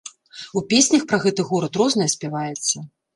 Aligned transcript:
У 0.61 0.61
песнях 0.71 1.03
пра 1.11 1.19
гэты 1.25 1.45
горад 1.49 1.73
рознае 1.83 2.09
спяваецца. 2.15 2.75